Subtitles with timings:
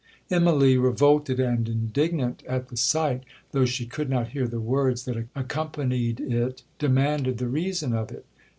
[0.31, 5.27] Immalee, revolted and indignant at the sight, though she could not hear the words that
[5.35, 8.25] accompanied it, demanded the reason of it.